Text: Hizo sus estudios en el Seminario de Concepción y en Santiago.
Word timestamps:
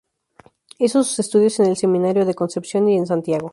Hizo 0.79 1.03
sus 1.03 1.19
estudios 1.19 1.59
en 1.59 1.67
el 1.67 1.77
Seminario 1.77 2.25
de 2.25 2.33
Concepción 2.33 2.89
y 2.89 2.97
en 2.97 3.05
Santiago. 3.05 3.49